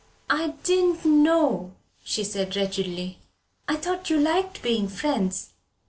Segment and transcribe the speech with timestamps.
[0.31, 3.19] "I didn't know," she said wretchedly.
[3.67, 5.53] "I thought you liked being friends."